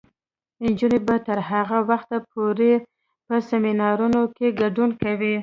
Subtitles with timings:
[0.63, 2.71] نجونې به تر هغه وخته پورې
[3.27, 5.35] په سیمینارونو کې ګډون کوي.